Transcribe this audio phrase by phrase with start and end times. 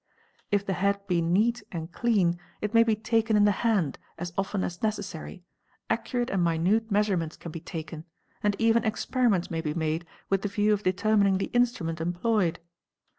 [0.49, 4.33] If the head be neat and clean, it may be taken in the hand as
[4.35, 5.43] often as necessary,
[5.91, 8.05] ac curate and minute measurements can be taken,
[8.41, 12.57] and even experiments may be made with the view of determining the instrument employed.